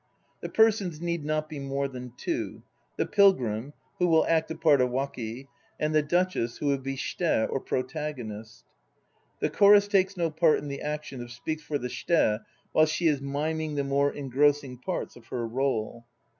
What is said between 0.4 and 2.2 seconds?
persons need not be more than